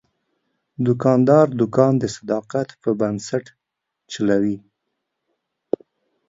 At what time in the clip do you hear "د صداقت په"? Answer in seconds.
1.99-2.89